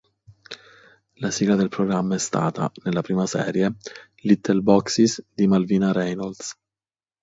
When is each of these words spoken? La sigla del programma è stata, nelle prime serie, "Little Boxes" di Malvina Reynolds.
La 1.25 1.29
sigla 1.29 1.55
del 1.55 1.69
programma 1.69 2.15
è 2.15 2.17
stata, 2.17 2.71
nelle 2.85 3.01
prime 3.01 3.27
serie, 3.27 3.75
"Little 4.23 4.61
Boxes" 4.61 5.23
di 5.31 5.45
Malvina 5.45 5.91
Reynolds. 5.91 6.57